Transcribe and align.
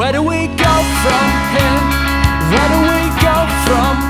Where 0.00 0.12
do 0.12 0.22
we 0.22 0.46
go 0.46 0.74
from 1.04 1.26
here? 1.52 1.80
Where 2.48 2.68
do 2.72 2.80
we 2.88 3.00
go 3.20 3.36
from 3.66 4.09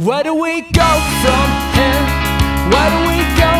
Where 0.00 0.22
do 0.22 0.32
we 0.32 0.62
go 0.62 0.90
from 1.20 1.46
here? 1.76 2.04
Where 2.72 2.88
do 2.88 3.00
we 3.04 3.20
go 3.36 3.52